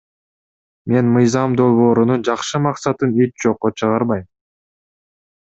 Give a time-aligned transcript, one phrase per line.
[0.93, 4.27] Мен мыйзам долбоорунун жакшы максатын эч жокко чыгарбайм.